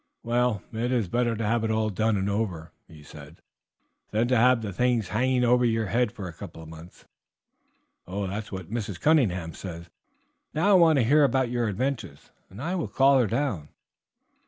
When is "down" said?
13.27-13.69